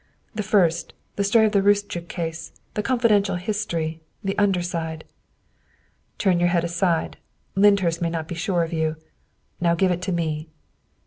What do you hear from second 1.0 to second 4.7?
The story of the Roostchook case: the confidential history the under